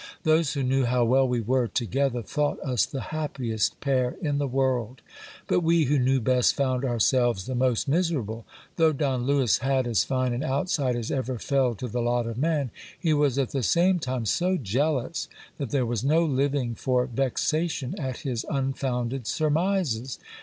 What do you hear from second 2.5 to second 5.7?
us the happiest pair in the world; but